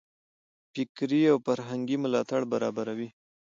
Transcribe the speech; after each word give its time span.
فکري 0.73 1.21
او 1.31 1.37
فرهنګي 1.45 1.97
ملاتړ 2.03 2.41
برابروي. 2.53 3.09